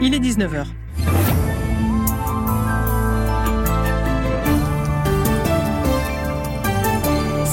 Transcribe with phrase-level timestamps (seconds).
[0.00, 0.83] Il est 19h.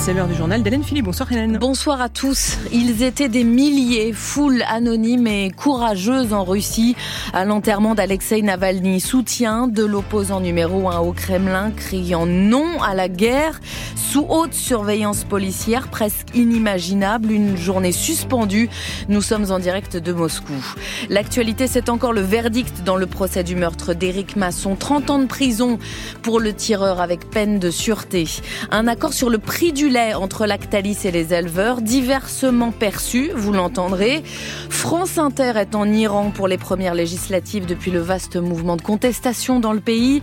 [0.03, 1.05] C'est l'heure du journal d'Hélène Philippe.
[1.05, 1.59] Bonsoir Hélène.
[1.59, 2.57] Bonsoir à tous.
[2.71, 6.95] Ils étaient des milliers, foule anonyme et courageuse en Russie
[7.33, 8.99] à l'enterrement d'Alexei Navalny.
[8.99, 13.59] Soutien de l'opposant numéro un au Kremlin criant non à la guerre
[13.95, 17.31] sous haute surveillance policière presque inimaginable.
[17.31, 18.71] Une journée suspendue.
[19.07, 20.65] Nous sommes en direct de Moscou.
[21.09, 24.75] L'actualité, c'est encore le verdict dans le procès du meurtre d'Éric Masson.
[24.75, 25.77] 30 ans de prison
[26.23, 28.25] pour le tireur avec peine de sûreté.
[28.71, 34.23] Un accord sur le prix du entre Lactalis et les éleveurs, diversement perçu, vous l'entendrez.
[34.69, 39.59] France Inter est en Iran pour les premières législatives depuis le vaste mouvement de contestation
[39.59, 40.21] dans le pays.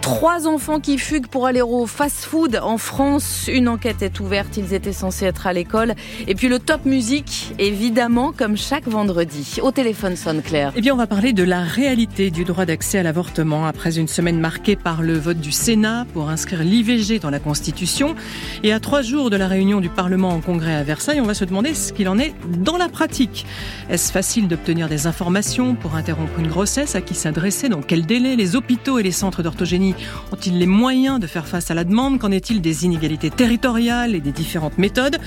[0.00, 3.48] Trois enfants qui fuguent pour aller au fast-food en France.
[3.50, 5.94] Une enquête est ouverte, ils étaient censés être à l'école.
[6.26, 9.58] Et puis le top musique, évidemment, comme chaque vendredi.
[9.62, 10.72] Au téléphone sonne Claire.
[10.76, 14.08] Eh bien, on va parler de la réalité du droit d'accès à l'avortement après une
[14.08, 18.14] semaine marquée par le vote du Sénat pour inscrire l'IVG dans la Constitution.
[18.62, 21.34] Et à trois jours de la réunion du Parlement en congrès à Versailles, on va
[21.34, 23.46] se demander ce qu'il en est dans la pratique.
[23.90, 26.94] Est-ce facile d'obtenir des informations pour interrompre une grossesse?
[26.94, 27.68] À qui s'adresser?
[27.68, 28.36] Dans quel délai?
[28.36, 29.94] Les hôpitaux et les centres d'orthogénie
[30.32, 32.18] ont-ils les moyens de faire face à la demande?
[32.18, 35.18] Qu'en est-il des inégalités territoriales et des différentes méthodes?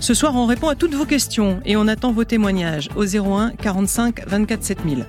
[0.00, 3.52] Ce soir, on répond à toutes vos questions et on attend vos témoignages au 01
[3.60, 5.06] 45 24 7000.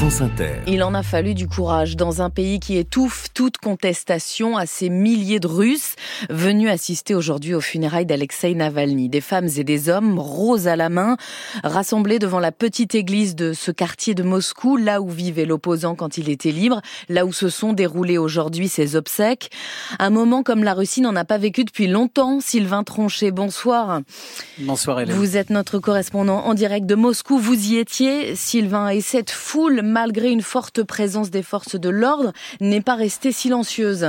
[0.00, 0.54] France Inter.
[0.66, 4.88] Il en a fallu du courage dans un pays qui étouffe toute contestation à ces
[4.88, 5.94] milliers de Russes
[6.30, 9.10] venus assister aujourd'hui aux funérailles d'Alexei Navalny.
[9.10, 11.18] Des femmes et des hommes, roses à la main,
[11.64, 16.16] rassemblés devant la petite église de ce quartier de Moscou, là où vivait l'opposant quand
[16.16, 19.50] il était libre, là où se sont déroulées aujourd'hui ses obsèques.
[19.98, 22.40] Un moment comme la Russie n'en a pas vécu depuis longtemps.
[22.40, 24.00] Sylvain Tronchet, bonsoir.
[24.60, 25.14] Bonsoir Hélène.
[25.14, 27.38] Vous êtes notre correspondant en direct de Moscou.
[27.38, 32.32] Vous y étiez, Sylvain, et cette foule malgré une forte présence des forces de l'ordre,
[32.60, 34.06] n'est pas restée silencieuse.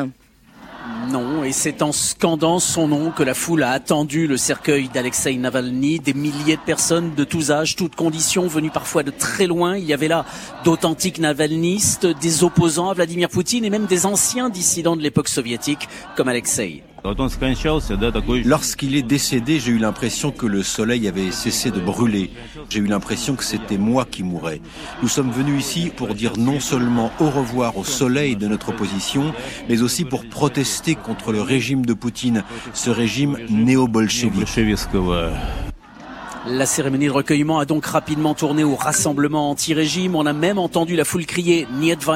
[1.09, 5.35] Non, et c'est en scandant son nom que la foule a attendu le cercueil d'Alexei
[5.35, 5.99] Navalny.
[5.99, 9.77] Des milliers de personnes de tous âges, toutes conditions, venues parfois de très loin.
[9.77, 10.25] Il y avait là
[10.63, 15.87] d'authentiques navalnistes, des opposants à Vladimir Poutine et même des anciens dissidents de l'époque soviétique
[16.15, 16.83] comme Alexei.
[18.45, 22.29] Lorsqu'il est décédé, j'ai eu l'impression que le soleil avait cessé de brûler.
[22.69, 24.61] J'ai eu l'impression que c'était moi qui mourais.
[25.01, 29.33] Nous sommes venus ici pour dire non seulement au revoir au soleil de notre opposition,
[29.67, 34.47] mais aussi pour protester contre le régime de Poutine, ce régime néo-bolchevique.
[36.47, 40.15] La cérémonie de recueillement a donc rapidement tourné au rassemblement anti-régime.
[40.15, 42.07] On a même entendu la foule crier Niet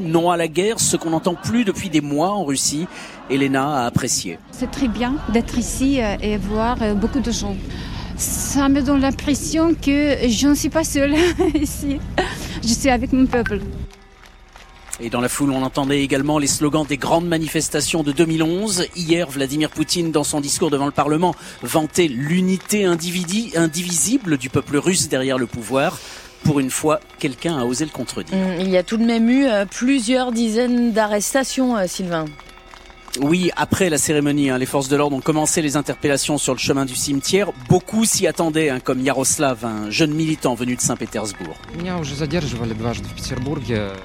[0.00, 2.86] non à la guerre, ce qu'on n'entend plus depuis des mois en Russie.
[3.28, 4.38] Elena a apprécié.
[4.52, 7.56] C'est très bien d'être ici euh, et voir euh, beaucoup de gens.
[8.16, 11.16] Ça me donne l'impression que je ne suis pas seule
[11.54, 11.98] ici.
[12.62, 13.58] Je suis avec mon peuple.
[15.04, 18.86] Et dans la foule, on entendait également les slogans des grandes manifestations de 2011.
[18.94, 25.08] Hier, Vladimir Poutine, dans son discours devant le Parlement, vantait l'unité indivisible du peuple russe
[25.08, 25.98] derrière le pouvoir.
[26.44, 28.36] Pour une fois, quelqu'un a osé le contredire.
[28.60, 32.26] Il y a tout de même eu euh, plusieurs dizaines d'arrestations, euh, Sylvain.
[33.20, 36.58] Oui, après la cérémonie, hein, les forces de l'ordre ont commencé les interpellations sur le
[36.58, 37.50] chemin du cimetière.
[37.68, 41.54] Beaucoup s'y attendaient, hein, comme Yaroslav, un jeune militant venu de Saint-Pétersbourg.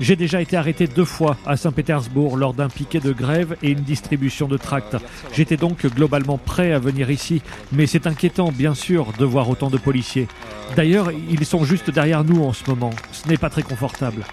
[0.01, 3.84] J'ai déjà été arrêté deux fois à Saint-Pétersbourg lors d'un piquet de grève et une
[3.84, 4.97] distribution de tracts.
[5.34, 7.41] J'étais donc globalement prêt à venir ici,
[7.72, 10.28] mais c'est inquiétant, bien sûr, de voir autant de policiers.
[10.75, 12.91] D'ailleurs, ils sont juste derrière nous en ce moment.
[13.13, 14.23] Ce n'est pas très confortable.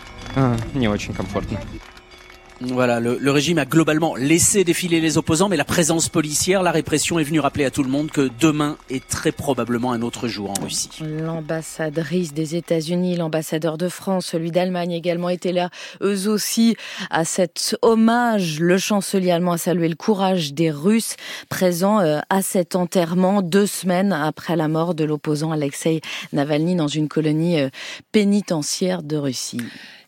[2.60, 6.70] Voilà, le, le, régime a globalement laissé défiler les opposants, mais la présence policière, la
[6.70, 10.28] répression est venue rappeler à tout le monde que demain est très probablement un autre
[10.28, 10.90] jour en Russie.
[11.00, 15.70] L'ambassadrice des États-Unis, l'ambassadeur de France, celui d'Allemagne également étaient là,
[16.00, 16.76] eux aussi,
[17.10, 18.60] à cet hommage.
[18.60, 21.16] Le chancelier allemand a salué le courage des Russes
[21.48, 26.00] présents euh, à cet enterrement deux semaines après la mort de l'opposant Alexei
[26.32, 27.68] Navalny dans une colonie euh,
[28.12, 29.60] pénitentiaire de Russie.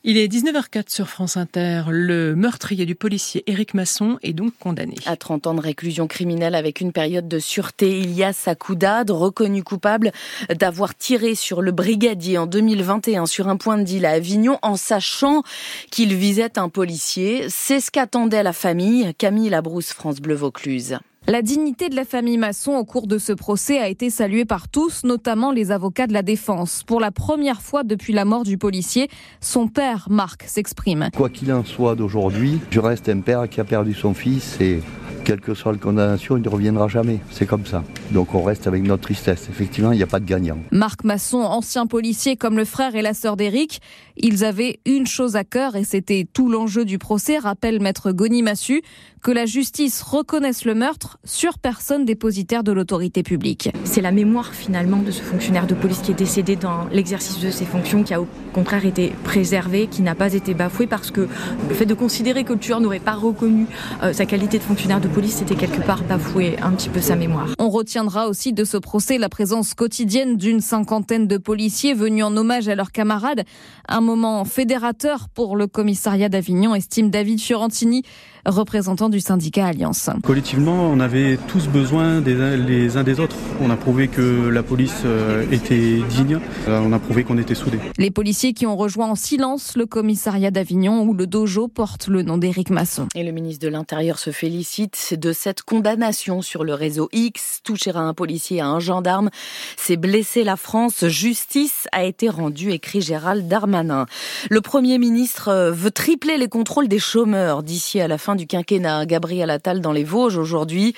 [0.09, 1.83] Il est 19h04 sur France Inter.
[1.89, 4.95] Le meurtrier du policier Éric Masson est donc condamné.
[5.05, 10.13] À 30 ans de réclusion criminelle avec une période de sûreté, Ilias Akoudad, reconnu coupable
[10.49, 14.77] d'avoir tiré sur le brigadier en 2021 sur un point de deal à Avignon en
[14.77, 15.43] sachant
[15.91, 17.47] qu'il visait un policier.
[17.49, 19.13] C'est ce qu'attendait la famille.
[19.19, 21.01] Camille Labrousse, France Bleu Vaucluse.
[21.29, 24.69] La dignité de la famille Masson au cours de ce procès a été saluée par
[24.69, 26.85] tous, notamment les avocats de la défense.
[26.87, 29.09] Pour la première fois depuis la mort du policier,
[29.41, 31.09] son père, Marc, s'exprime.
[31.17, 34.81] Quoi qu'il en soit d'aujourd'hui, je reste un père qui a perdu son fils et
[35.27, 37.19] quelle que soit la condamnation, il ne reviendra jamais.
[37.33, 37.83] C'est comme ça.
[38.13, 39.49] Donc on reste avec notre tristesse.
[39.51, 40.57] Effectivement, il n'y a pas de gagnant.
[40.71, 43.81] Marc Masson, ancien policier comme le frère et la sœur d'Éric,
[44.17, 48.43] ils avaient une chose à cœur et c'était tout l'enjeu du procès, rappelle maître Goni
[48.43, 48.83] Massu,
[49.21, 53.71] que la justice reconnaisse le meurtre sur personne dépositaire de l'autorité publique.
[53.83, 57.51] C'est la mémoire finalement de ce fonctionnaire de police qui est décédé dans l'exercice de
[57.51, 61.23] ses fonctions qui a au contraire été préservé, qui n'a pas été bafoué parce que
[61.69, 63.67] le fait de considérer que le tueur n'aurait pas reconnu
[64.05, 67.17] euh, sa qualité de fonctionnaire de police, c'était quelque part bafouer un petit peu sa
[67.17, 67.49] mémoire.
[67.59, 72.37] On retiendra aussi de ce procès la présence quotidienne d'une cinquantaine de policiers venus en
[72.37, 73.45] hommage à leurs camarades,
[73.89, 78.03] un moment fédérateur pour le commissariat d'Avignon, estime David Fiorentini,
[78.45, 80.11] représentant du syndicat Alliance.
[80.23, 83.37] Collectivement, on avait tous besoin des uns, les uns des autres.
[83.61, 87.55] On a prouvé que la police euh, était digne, euh, on a prouvé qu'on était
[87.55, 87.79] soudés.
[87.99, 92.23] Les policiers qui ont rejoint en silence le commissariat d'Avignon où le dojo porte le
[92.23, 93.09] nom d'Éric Masson.
[93.15, 97.61] Et le ministre de l'Intérieur se félicite de cette condamnation sur le réseau X.
[97.63, 99.31] Toucher à un policier, à un gendarme,
[99.77, 101.07] c'est blesser la France.
[101.07, 104.07] Justice a été rendue, écrit Gérald Darmanin.
[104.51, 108.47] Le Premier ministre euh, veut tripler les contrôles des chômeurs d'ici à la fin du
[108.47, 109.07] quinquennat.
[109.07, 110.95] Gabriel Attal dans les Vosges aujourd'hui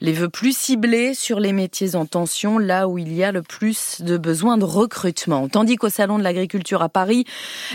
[0.00, 3.42] les veut plus ciblés sur les métiers en tension, là où il y a le
[3.42, 5.48] plus de besoins de recrutement.
[5.48, 7.24] Tandis qu'au Salon de l'Agriculture à Paris,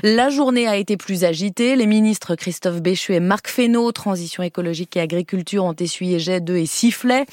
[0.04, 1.76] la journée a été plus agitée.
[1.76, 6.58] Les ministres Christophe Béchu et Marc Fesneau, Transition écologique et agriculture, ont essuyé jet d'eux
[6.58, 7.26] et sifflets.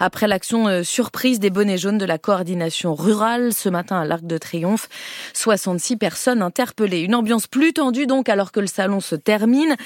[0.00, 4.24] Après l'action euh, surprise des bonnets jaunes de la coordination rurale, ce matin à l'Arc
[4.24, 4.88] de Triomphe,
[5.34, 7.00] 66 personnes interpellées.
[7.00, 9.76] Une ambiance plus tendue donc alors que le salon se termine,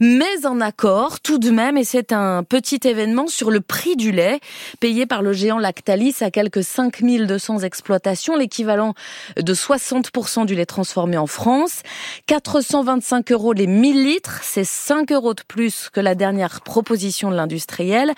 [0.00, 4.12] mais en accord tout de même, et c'est un petit événement sur le prix du
[4.12, 4.40] lait
[4.80, 8.94] payé par le géant Lactalis à quelques 5200 exploitations, l'équivalent
[9.36, 11.82] de 60% du lait transformé en France.
[12.26, 17.36] 425 euros les 1000 litres, c'est 5 euros de plus que la dernière proposition de
[17.38, 18.12] l'industriel,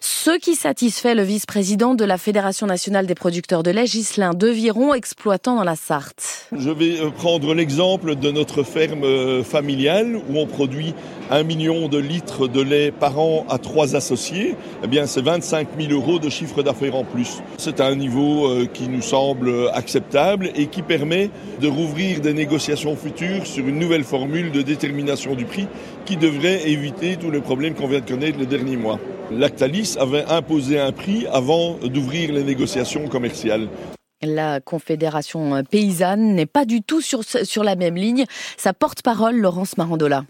[0.00, 4.92] ce qui satisfait le vice-président de la Fédération nationale des producteurs de lait, Ghislain Deviron,
[4.92, 6.48] exploitant dans la Sarthe.
[6.56, 10.94] Je vais euh, prendre l'exemple de notre ferme euh, familiale où on produit
[11.30, 14.54] un million de litres de lait par an à trois associés,
[14.84, 17.42] eh bien c'est 25 000 euros de chiffre d'affaires en plus.
[17.56, 21.30] C'est un niveau euh, qui nous semble acceptable et qui permet
[21.60, 25.66] de rouvrir des négociations futures sur une nouvelle formule de détermination du prix
[26.04, 28.98] qui devrait éviter tous les problèmes qu'on vient de connaître les derniers mois.
[29.30, 33.68] Lactalis avait imposé un prix avant d'ouvrir les négociations commerciales.
[34.22, 38.24] La Confédération paysanne n'est pas du tout sur, sur la même ligne.
[38.56, 40.24] Sa porte-parole, Laurence Marandola.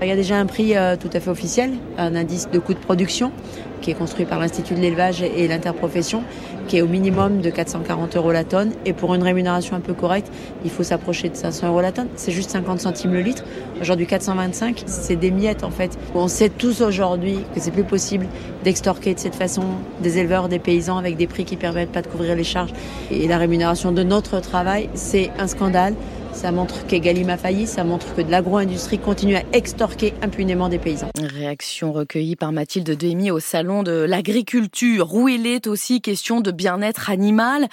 [0.00, 2.74] Il y a déjà un prix euh, tout à fait officiel, un indice de coût
[2.74, 3.32] de production
[3.80, 6.22] qui est construit par l'Institut de l'élevage et l'interprofession,
[6.68, 8.72] qui est au minimum de 440 euros la tonne.
[8.86, 10.30] Et pour une rémunération un peu correcte,
[10.64, 12.08] il faut s'approcher de 500 euros la tonne.
[12.14, 13.44] C'est juste 50 centimes le litre.
[13.80, 15.98] Aujourd'hui, 425, c'est des miettes en fait.
[16.14, 18.26] On sait tous aujourd'hui que c'est plus possible
[18.62, 19.62] d'extorquer de cette façon
[20.00, 22.72] des éleveurs, des paysans avec des prix qui permettent pas de couvrir les charges.
[23.10, 25.94] Et la rémunération de notre travail, c'est un scandale.
[26.38, 30.78] Ça montre qu'Egalim a failli, ça montre que de l'agro-industrie continue à extorquer impunément des
[30.78, 31.08] paysans.
[31.20, 36.52] Réaction recueillie par Mathilde Demi au salon de l'agriculture, où il est aussi question de
[36.52, 37.66] bien-être animal.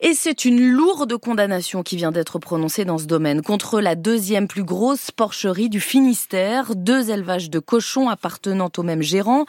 [0.00, 4.48] Et c'est une lourde condamnation qui vient d'être prononcée dans ce domaine contre la deuxième
[4.48, 9.44] plus grosse porcherie du Finistère, deux élevages de cochons appartenant au même gérant,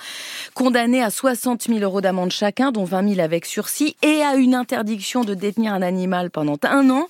[0.54, 4.54] condamnés à 60 000 euros d'amende chacun, dont 20 000 avec sursis, et à une
[4.54, 7.08] interdiction de détenir un animal pendant un an.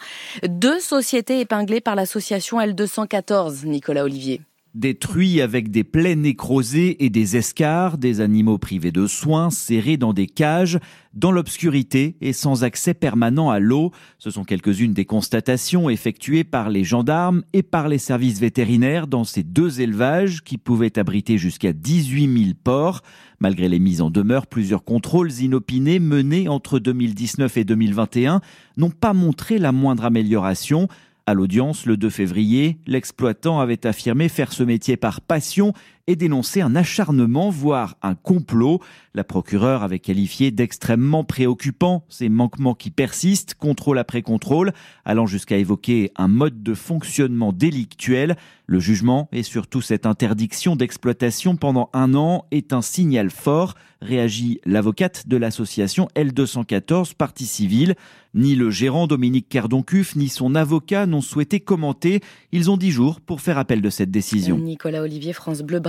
[0.48, 4.42] Deux sociétés épinglé par l'association L214, Nicolas Olivier.
[4.74, 10.14] Détruits avec des plaies nécrosées et des escarres, des animaux privés de soins, serrés dans
[10.14, 10.80] des cages,
[11.14, 13.92] dans l'obscurité et sans accès permanent à l'eau.
[14.18, 19.26] Ce sont quelques-unes des constatations effectuées par les gendarmes et par les services vétérinaires dans
[19.26, 23.02] ces deux élevages qui pouvaient abriter jusqu'à 18 000 porcs.
[23.42, 28.40] Malgré les mises en demeure, plusieurs contrôles inopinés menés entre 2019 et 2021
[28.78, 30.88] n'ont pas montré la moindre amélioration.
[31.32, 35.72] À l'audience le 2 février, l'exploitant avait affirmé faire ce métier par passion
[36.12, 38.82] et dénoncé un acharnement, voire un complot.
[39.14, 44.74] La procureure avait qualifié d'extrêmement préoccupant ces manquements qui persistent, contrôle après contrôle,
[45.06, 48.36] allant jusqu'à évoquer un mode de fonctionnement délictuel.
[48.66, 54.62] Le jugement et surtout cette interdiction d'exploitation pendant un an est un signal fort, réagit
[54.66, 57.96] l'avocate de l'association L214 Partie civile.
[58.34, 62.22] Ni le gérant Dominique Kerdoncuf ni son avocat n'ont souhaité commenter.
[62.54, 64.58] Ils ont dix jours pour faire appel de cette décision.
[64.58, 65.82] Nicolas Olivier, France Bleu,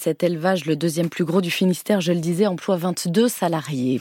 [0.00, 4.00] Cet élevage, le deuxième plus gros du Finistère, je le disais, emploie 22 salariés.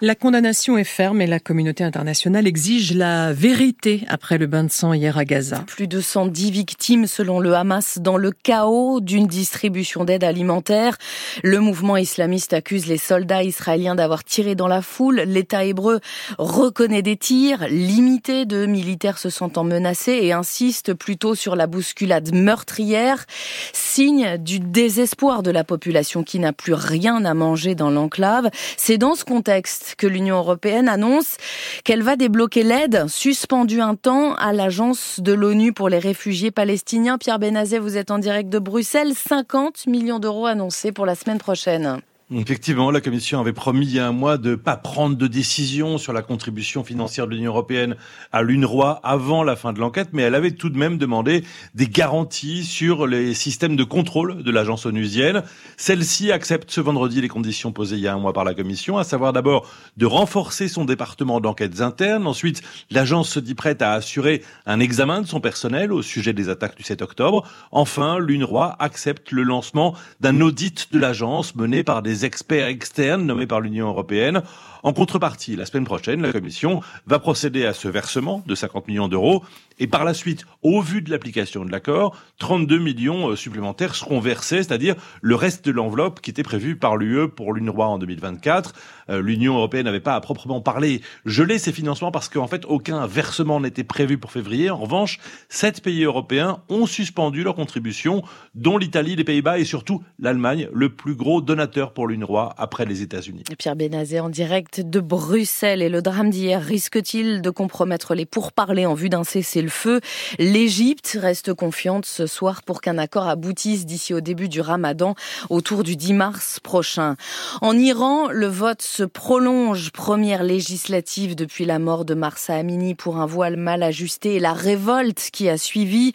[0.00, 4.70] La condamnation est ferme et la communauté internationale exige la vérité après le bain de
[4.70, 5.62] sang hier à Gaza.
[5.68, 10.98] Plus de 110 victimes selon le Hamas dans le chaos d'une distribution d'aide alimentaire.
[11.44, 15.20] Le mouvement islamiste accuse les soldats israéliens d'avoir tiré dans la foule.
[15.20, 16.00] L'État hébreu
[16.38, 22.34] reconnaît des tirs limités de militaires se sentant menacés et insiste plutôt sur la bousculade
[22.34, 23.26] meurtrière,
[23.72, 28.50] signe du désespoir de la population qui n'a plus rien à manger dans l'enclave.
[28.76, 31.36] C'est dans ce contexte que l'Union européenne annonce
[31.84, 37.18] qu'elle va débloquer l'aide suspendue un temps à l'agence de l'ONU pour les réfugiés palestiniens.
[37.18, 39.14] Pierre Benazet, vous êtes en direct de Bruxelles.
[39.14, 42.00] 50 millions d'euros annoncés pour la semaine prochaine.
[42.32, 45.26] Effectivement, la Commission avait promis il y a un mois de ne pas prendre de
[45.26, 47.96] décision sur la contribution financière de l'Union européenne
[48.32, 51.86] à l'UNRWA avant la fin de l'enquête, mais elle avait tout de même demandé des
[51.86, 55.42] garanties sur les systèmes de contrôle de l'agence onusienne.
[55.76, 58.96] Celle-ci accepte ce vendredi les conditions posées il y a un mois par la Commission,
[58.96, 62.26] à savoir d'abord de renforcer son département d'enquêtes internes.
[62.26, 66.48] Ensuite, l'agence se dit prête à assurer un examen de son personnel au sujet des
[66.48, 67.46] attaques du 7 octobre.
[67.70, 73.46] Enfin, l'UNRWA accepte le lancement d'un audit de l'agence mené par des experts externes nommés
[73.46, 74.42] par l'Union européenne.
[74.82, 79.08] En contrepartie, la semaine prochaine, la Commission va procéder à ce versement de 50 millions
[79.08, 79.42] d'euros
[79.78, 84.20] et par la suite, au vu de l'application de l'accord, 32 millions euh, supplémentaires seront
[84.20, 88.72] versés, c'est-à-dire le reste de l'enveloppe qui était prévue par l'UE pour l'UNRWA en 2024.
[89.10, 93.06] Euh, L'Union européenne n'avait pas à proprement parler gelé ces financements parce qu'en fait, aucun
[93.06, 94.70] versement n'était prévu pour février.
[94.70, 95.18] En revanche,
[95.48, 98.22] sept pays européens ont suspendu leur contribution,
[98.54, 103.02] dont l'Italie, les Pays-Bas et surtout l'Allemagne, le plus gros donateur pour l'UNRWA après les
[103.02, 103.44] États-Unis.
[103.58, 108.86] Pierre Benazet en direct de Bruxelles et le drame d'hier risque-t-il de compromettre les pourparlers
[108.86, 110.00] en vue d'un cessez-le-feu?
[110.38, 115.14] L'Égypte reste confiante ce soir pour qu'un accord aboutisse d'ici au début du ramadan
[115.50, 117.16] autour du 10 mars prochain.
[117.60, 123.18] En Iran, le vote se prolonge, première législative depuis la mort de Marsa Amini pour
[123.18, 126.12] un voile mal ajusté et la révolte qui a suivi.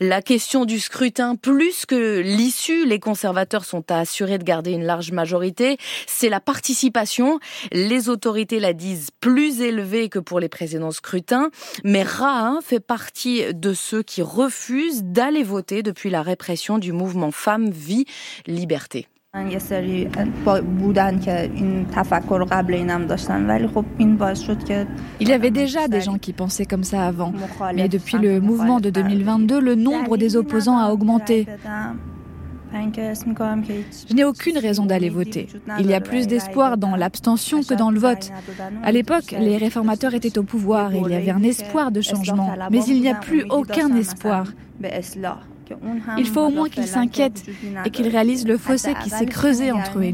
[0.00, 5.12] La question du scrutin, plus que l'issue, les conservateurs sont assurés de garder une large
[5.12, 5.25] majorité,
[6.06, 7.38] c'est la participation.
[7.72, 11.50] Les autorités la disent plus élevée que pour les précédents scrutins,
[11.84, 17.30] mais Raha fait partie de ceux qui refusent d'aller voter depuis la répression du mouvement
[17.30, 18.06] Femmes, Vie,
[18.46, 19.08] Liberté.
[25.20, 27.34] Il y avait déjà des gens qui pensaient comme ça avant,
[27.74, 31.46] mais depuis le mouvement de 2022, le nombre des opposants a augmenté.
[34.08, 35.48] Je n'ai aucune raison d'aller voter.
[35.78, 38.30] Il y a plus d'espoir dans l'abstention que dans le vote.
[38.82, 42.54] À l'époque, les réformateurs étaient au pouvoir et il y avait un espoir de changement.
[42.70, 44.46] Mais il n'y a plus aucun espoir.
[46.18, 47.44] Il faut au moins qu'ils s'inquiètent
[47.84, 50.12] et qu'ils réalisent le fossé qui s'est creusé entre eux.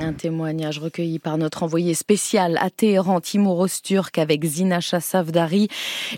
[0.00, 5.68] Un témoignage recueilli par notre envoyé spécial à Téhéran, Timur Osturk, avec Zina Chassavdari.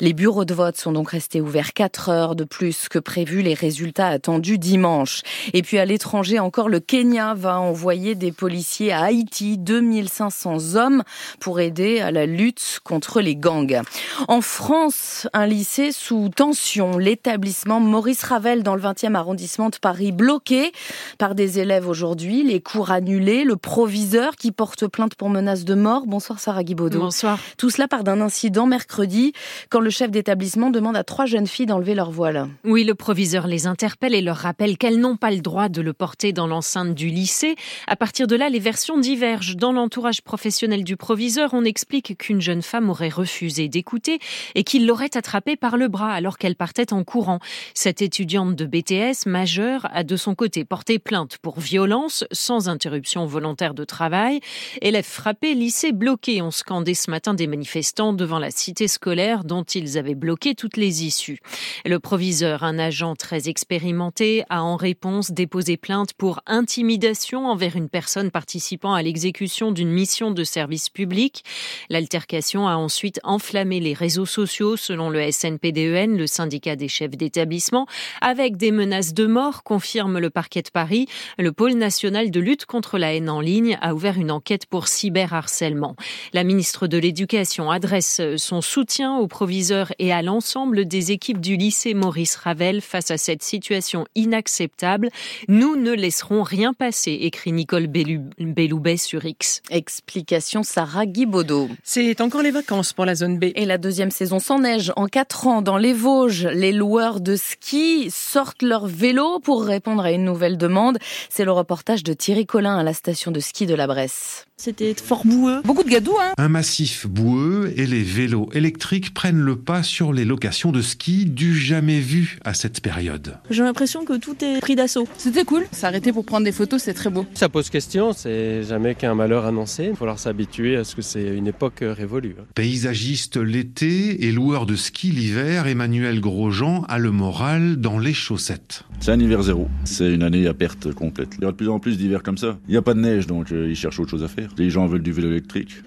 [0.00, 3.54] Les bureaux de vote sont donc restés ouverts 4 heures de plus que prévu, les
[3.54, 5.22] résultats attendus dimanche.
[5.52, 11.02] Et puis à l'étranger, encore le Kenya va envoyer des policiers à Haïti, 2500 hommes,
[11.40, 13.82] pour aider à la lutte contre les gangs.
[14.28, 16.98] En France, un lycée sous tension.
[16.98, 20.72] L'établissement Maurice Ravel dans le 20e arrondissement de Paris bloqué
[21.18, 25.74] par des élèves aujourd'hui, les cours annulés, le proviseur qui porte plainte pour menace de
[25.74, 26.06] mort.
[26.06, 26.98] Bonsoir Sarah Guibaudot.
[26.98, 27.38] Bonsoir.
[27.58, 29.32] Tout cela part d'un incident mercredi
[29.70, 32.48] quand le chef d'établissement demande à trois jeunes filles d'enlever leur voile.
[32.64, 35.92] Oui, le proviseur les interpelle et leur rappelle qu'elles n'ont pas le droit de le
[35.92, 37.56] porter dans l'enceinte du lycée.
[37.86, 39.56] À partir de là, les versions divergent.
[39.56, 44.18] Dans l'entourage professionnel du proviseur, on explique qu'une jeune femme aurait refusé d'écouter
[44.54, 47.38] et qu'il l'aurait attrapée par le bras alors qu'elle partait en courant.
[47.74, 53.26] Cette étudiante de BTS majeure a de son côté porté plainte pour violence sans interruption
[53.26, 54.40] volontaire de travail.
[54.80, 59.62] Élèves frappés, lycée bloqué ont scandé ce matin des manifestants devant la cité scolaire dont
[59.62, 61.40] ils avaient bloqué toutes les issues.
[61.84, 67.88] Le proviseur, un agent très expérimenté, a en réponse déposé plainte pour intimidation envers une
[67.88, 71.44] personne participant à l'exécution d'une mission de service public.
[71.88, 77.16] L'altercation a ensuite enflammé les réseaux sociaux selon le SNPDEN, e le syndicat des chefs
[77.16, 77.86] d'établissement,
[78.20, 81.06] avec des menaces de mort, confirme le parquet de Paris.
[81.38, 84.88] Le pôle national de lutte contre la haine en ligne a ouvert une enquête pour
[84.88, 85.96] cyberharcèlement.
[86.32, 91.56] La ministre de l'Éducation adresse son soutien aux proviseurs et à l'ensemble des équipes du
[91.56, 95.08] lycée Maurice Ravel face à cette situation inacceptable.
[95.48, 99.62] Nous ne laisserons rien passer, écrit Nicole Belloubet sur X.
[99.70, 101.68] Explication Sarah Guibaudot.
[101.82, 103.46] C'est encore les vacances pour la zone B.
[103.54, 107.36] Et la deuxième saison sans neige En quatre ans, dans les Vosges, les loueurs de
[107.36, 110.98] ski sortent leur vélo pour répondre à une nouvelle demande.
[111.28, 114.46] C'est le reportage de Thierry Collin à la station de ski de la Bresse.
[114.64, 115.60] C'était fort boueux.
[115.64, 120.12] Beaucoup de gadou, hein Un massif boueux et les vélos électriques prennent le pas sur
[120.12, 123.38] les locations de ski du jamais vu à cette période.
[123.50, 125.08] J'ai l'impression que tout est pris d'assaut.
[125.18, 125.64] C'était cool.
[125.72, 127.26] S'arrêter pour prendre des photos, c'est très beau.
[127.34, 129.86] Ça pose question, c'est jamais qu'un malheur annoncé.
[129.86, 132.36] Il faut falloir s'habituer à ce que c'est une époque révolue.
[132.54, 138.84] Paysagiste l'été et loueur de ski l'hiver, Emmanuel Grosjean a le moral dans les chaussettes.
[139.00, 139.66] C'est un hiver zéro.
[139.82, 141.30] C'est une année à perte complète.
[141.38, 142.60] Il y aura de plus en plus d'hivers comme ça.
[142.68, 144.51] Il n'y a pas de neige, donc euh, ils cherchent autre chose à faire.
[144.58, 145.82] Les gens veulent du vélo électrique.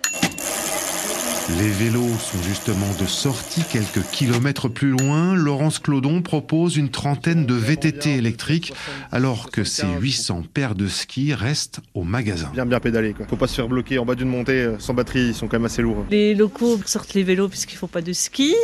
[1.60, 5.36] Les vélos sont justement de sortie quelques kilomètres plus loin.
[5.36, 8.74] Laurence Clodon propose une trentaine de VTT électriques
[9.12, 12.50] alors que ces 800 paires de skis restent au magasin.
[12.51, 13.27] Bien bien pédaler quoi.
[13.27, 15.57] Faut pas se faire bloquer en bas d'une montée euh, sans batterie, ils sont quand
[15.57, 16.03] même assez lourds.
[16.10, 18.55] Les locaux sortent les vélos puisqu'il faut pas de ski.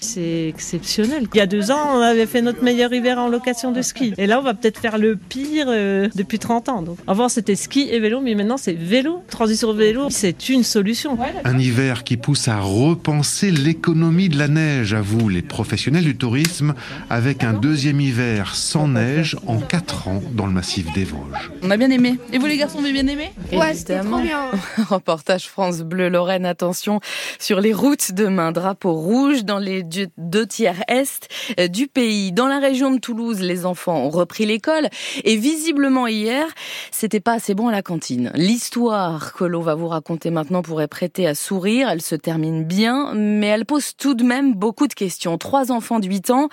[0.00, 1.26] C'est exceptionnel.
[1.34, 4.14] Il y a deux ans, on avait fait notre meilleur hiver en location de ski.
[4.16, 6.82] Et là, on va peut-être faire le pire euh, depuis 30 ans.
[6.82, 9.22] Donc, avant, c'était ski et vélo, mais maintenant, c'est vélo.
[9.28, 11.18] Transition vélo, c'est une solution.
[11.44, 16.16] Un hiver qui pousse à repenser l'économie de la neige, à vous, les professionnels du
[16.16, 16.74] tourisme,
[17.10, 21.50] avec un deuxième hiver sans neige en 4 ans dans le massif des Vosges.
[21.62, 22.18] On a bien aimé.
[22.32, 23.32] Et vous, les garçons, vous avez bien aimé?
[23.52, 24.46] Ouais, c'était trop bien.
[24.88, 27.00] Reportage France Bleu Lorraine, attention
[27.38, 28.52] sur les routes demain.
[28.52, 29.82] Drapeau rouge dans les
[30.16, 31.28] deux tiers est
[31.58, 32.32] euh, du pays.
[32.32, 34.88] Dans la région de Toulouse, les enfants ont repris l'école
[35.24, 36.46] et visiblement hier,
[36.90, 38.30] c'était pas assez bon à la cantine.
[38.34, 41.88] L'histoire que l'on va vous raconter maintenant pourrait prêter à sourire.
[41.88, 45.38] Elle se termine bien, mais elle pose tout de même beaucoup de questions.
[45.38, 46.48] Trois enfants de 8 ans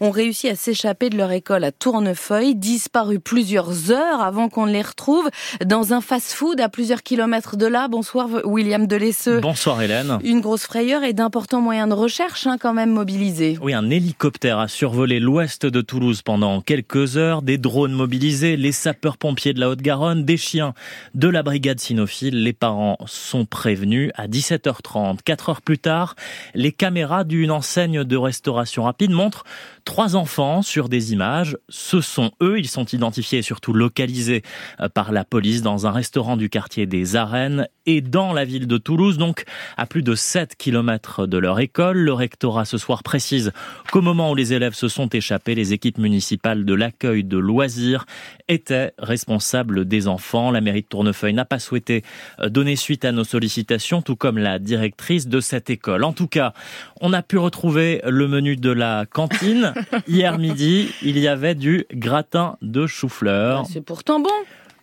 [0.00, 4.82] ont réussi à s'échapper de leur école à Tournefeuille, disparus plusieurs heures avant qu'on les
[4.82, 5.28] retrouve
[5.64, 7.88] dans un fast-food à plusieurs kilomètres de là.
[7.88, 9.40] Bonsoir William Delesseux.
[9.40, 10.18] Bonsoir Hélène.
[10.24, 13.58] Une grosse frayeur et d'importants moyens de recherche hein, quand même mobilisés.
[13.60, 18.72] Oui, un hélicoptère a survolé l'ouest de Toulouse pendant quelques heures, des drones mobilisés, les
[18.72, 20.74] sapeurs-pompiers de la Haute-Garonne, des chiens
[21.14, 22.42] de la brigade cynophile.
[22.42, 25.18] Les parents sont prévenus à 17h30.
[25.22, 26.14] Quatre heures plus tard,
[26.54, 29.44] les caméras d'une enseigne de restauration rapide montrent
[29.84, 31.56] trois enfants sur des images.
[31.68, 34.42] Ce sont eux, ils sont identifiés et surtout localisés
[34.80, 38.66] euh, par la police dans un restaurant du quartier des Arènes et dans la ville
[38.66, 39.44] de Toulouse, donc
[39.76, 41.98] à plus de 7 km de leur école.
[41.98, 43.52] Le rectorat ce soir précise
[43.90, 48.06] qu'au moment où les élèves se sont échappés, les équipes municipales de l'accueil de loisirs
[48.48, 50.50] étaient responsables des enfants.
[50.50, 52.02] La mairie de Tournefeuille n'a pas souhaité
[52.40, 56.04] euh, donner suite à nos sollicitations, tout comme la directrice de cette école.
[56.04, 56.54] En tout cas,
[57.00, 59.74] on a pu retrouver le menu de la cantine.
[60.08, 63.64] Hier midi, il y avait du gratin de chou-fleur.
[63.68, 64.30] C'est pourtant bon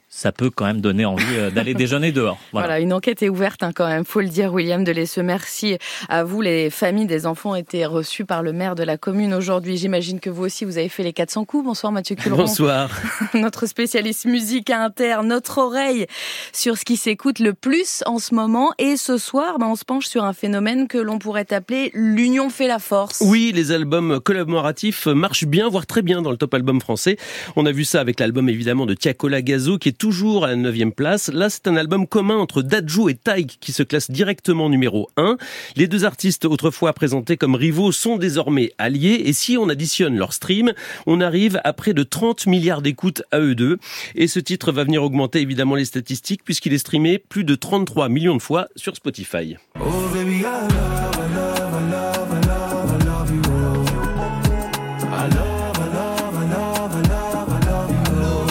[0.09, 2.39] ça peut quand même donner envie euh, d'aller déjeuner dehors.
[2.53, 2.79] Voilà.
[2.79, 5.21] une enquête est ouverte hein, quand même, faut le dire, William Delesseux.
[5.21, 6.41] Merci à vous.
[6.41, 9.77] Les familles des enfants ont été reçues par le maire de la commune aujourd'hui.
[9.77, 11.65] J'imagine que vous aussi, vous avez fait les 400 coups.
[11.65, 12.43] Bonsoir Mathieu Culeron.
[12.43, 12.89] Bonsoir.
[13.33, 16.07] notre spécialiste musique inter, notre oreille
[16.53, 18.71] sur ce qui s'écoute le plus en ce moment.
[18.77, 22.49] Et ce soir, ben, on se penche sur un phénomène que l'on pourrait appeler l'union
[22.49, 23.21] fait la force.
[23.25, 27.17] Oui, les albums collaboratifs marchent bien, voire très bien dans le top album français.
[27.57, 30.55] On a vu ça avec l'album évidemment de Tiakola Gazo qui est toujours à la
[30.55, 31.29] 9 place.
[31.29, 35.37] Là, c'est un album commun entre Dadju et Taïk qui se classe directement numéro 1.
[35.75, 40.33] Les deux artistes autrefois présentés comme rivaux sont désormais alliés et si on additionne leur
[40.33, 40.73] stream,
[41.05, 43.77] on arrive à près de 30 milliards d'écoutes à eux deux.
[44.15, 48.09] Et ce titre va venir augmenter évidemment les statistiques puisqu'il est streamé plus de 33
[48.09, 49.57] millions de fois sur Spotify.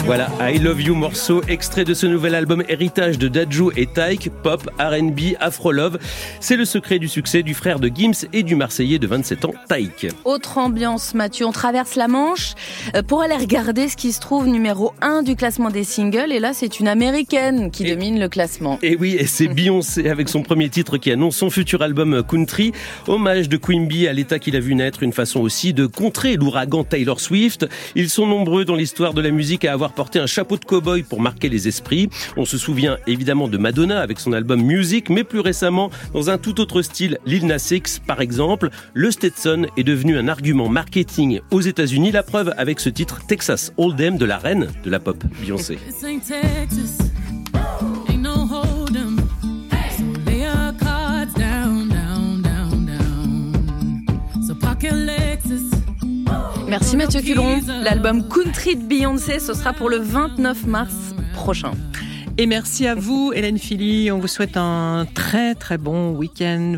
[0.07, 4.31] Voilà, I Love You morceau extrait de ce nouvel album héritage de Dajou et Taïk,
[4.41, 5.99] pop, R&B, Afro Love.
[6.39, 9.53] C'est le secret du succès du frère de Gims et du Marseillais de 27 ans,
[9.67, 10.07] Taïk.
[10.23, 12.53] Autre ambiance, Mathieu, on traverse la Manche
[12.95, 16.39] euh, pour aller regarder ce qui se trouve numéro 1 du classement des singles et
[16.39, 18.79] là c'est une américaine qui domine le classement.
[18.81, 22.71] Et oui, et c'est Beyoncé avec son premier titre qui annonce son futur album Country,
[23.07, 26.37] hommage de Queen Bee à l'état qu'il a vu naître, une façon aussi de contrer
[26.37, 27.67] l'ouragan Taylor Swift.
[27.95, 31.01] Ils sont nombreux dans l'histoire de la musique à avoir porter un chapeau de cow-boy
[31.01, 32.07] pour marquer les esprits.
[32.37, 36.37] On se souvient évidemment de Madonna avec son album Music, mais plus récemment, dans un
[36.37, 41.39] tout autre style, Lil Nas X par exemple, le Stetson est devenu un argument marketing
[41.49, 42.11] aux États-Unis.
[42.11, 45.79] La preuve avec ce titre Texas Hold'em de la reine de la pop, Beyoncé.
[56.79, 57.59] Merci Mathieu Culeron.
[57.81, 60.93] L'album Country de Beyoncé, ce sera pour le 29 mars
[61.33, 61.71] prochain.
[62.37, 64.11] Et merci à vous, Hélène Philly.
[64.11, 66.75] On vous souhaite un très très bon week-end.